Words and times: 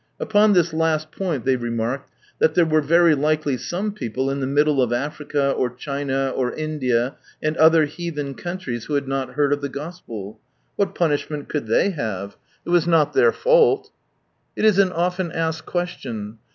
Upon 0.19 0.53
this 0.53 0.73
last 0.73 1.11
point 1.11 1.45
they 1.45 1.55
remarked 1.55 2.09
that 2.39 2.55
there 2.55 2.65
were 2.65 2.81
very 2.81 3.13
likely 3.13 3.55
some 3.55 3.91
people 3.91 4.25
1(1 4.29 4.39
the 4.39 4.47
middle 4.47 4.77
6f 4.77 4.95
Africa, 4.97 5.53
6t 5.55 5.77
Cliina, 5.79 6.35
or 6.35 6.51
ItiAli, 6.55 7.13
and 7.43 7.55
other 7.57 7.85
"heathen 7.85 8.33
countries," 8.33 8.85
who 8.85 8.95
had 8.95 9.07
not 9.07 9.33
heard 9.35 9.53
of 9.53 9.61
the 9.61 9.69
Gospel. 9.69 10.39
What 10.75 10.95
punishment 10.95 11.49
could 11.49 11.67
they 11.67 11.91
have? 11.91 12.35
It 12.65 12.69
was 12.71 12.87
not 12.87 13.13
their 13.13 13.31
fault! 13.31 13.91
It 14.55 14.65
is 14.65 14.79
an 14.79 14.89
ofien 14.89 15.31
asked 15.35 15.67
question. 15.67 16.39